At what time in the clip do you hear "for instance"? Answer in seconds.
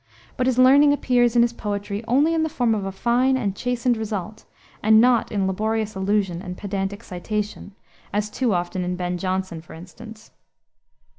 9.61-10.31